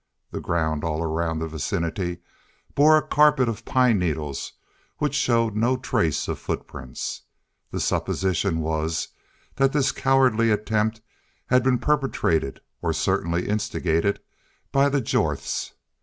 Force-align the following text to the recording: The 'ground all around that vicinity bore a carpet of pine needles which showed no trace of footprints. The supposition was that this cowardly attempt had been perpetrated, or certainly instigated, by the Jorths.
The 0.31 0.39
'ground 0.41 0.83
all 0.83 1.03
around 1.03 1.37
that 1.37 1.49
vicinity 1.49 2.21
bore 2.73 2.97
a 2.97 3.05
carpet 3.07 3.47
of 3.47 3.65
pine 3.65 3.99
needles 3.99 4.53
which 4.97 5.13
showed 5.13 5.55
no 5.55 5.77
trace 5.77 6.27
of 6.27 6.39
footprints. 6.39 7.21
The 7.69 7.79
supposition 7.79 8.61
was 8.61 9.09
that 9.57 9.73
this 9.73 9.91
cowardly 9.91 10.49
attempt 10.49 11.01
had 11.49 11.61
been 11.61 11.77
perpetrated, 11.77 12.61
or 12.81 12.93
certainly 12.93 13.47
instigated, 13.47 14.19
by 14.71 14.89
the 14.89 15.01
Jorths. 15.01 15.73